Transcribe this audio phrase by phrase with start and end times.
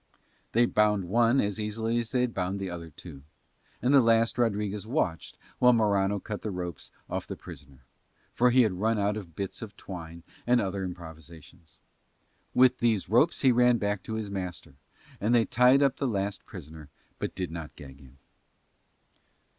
[0.53, 3.21] They bound one as easily as they had bound the other two;
[3.83, 7.83] and the last Rodriguez watched while Morano cut the ropes off the prisoner,
[8.33, 11.77] for he had run out of bits of twine and all other improvisations.
[12.55, 14.73] With these ropes he ran back to his master,
[15.19, 16.89] and they tied up the last prisoner
[17.19, 18.17] but did not gag him.